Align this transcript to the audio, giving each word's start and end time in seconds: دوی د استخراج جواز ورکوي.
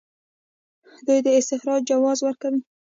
دوی 1.05 1.19
د 1.23 1.27
استخراج 1.39 1.81
جواز 1.89 2.19
ورکوي. 2.23 2.59